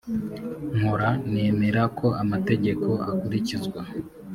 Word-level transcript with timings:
nkora 0.77 1.09
nemera 1.33 1.83
ko 1.99 2.07
amategeko 2.23 2.89
akurikizwa 3.09 3.81